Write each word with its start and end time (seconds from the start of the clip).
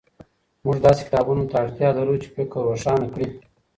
موږ 0.65 0.77
داسې 0.85 1.01
کتابونو 1.07 1.43
ته 1.49 1.55
اړتیا 1.63 1.89
لرو 1.97 2.15
چې 2.21 2.27
فکر 2.35 2.59
روښانه 2.69 3.05
کړي. 3.13 3.27